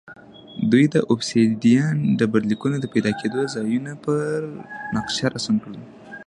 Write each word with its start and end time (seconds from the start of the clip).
دوی 0.71 0.85
د 0.93 0.95
اوبسیدیان 1.09 1.97
ډبرلیکونو 2.19 2.75
د 2.79 2.85
پیدا 2.93 3.11
کېدو 3.19 3.41
ځایونه 3.55 3.91
پر 4.03 4.31
نقشه 4.95 5.25
رسم 5.35 5.55
کړل 5.63 5.79